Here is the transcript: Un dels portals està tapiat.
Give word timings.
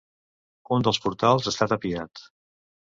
Un 0.77 0.87
dels 0.87 1.01
portals 1.05 1.53
està 1.53 1.71
tapiat. 1.77 2.27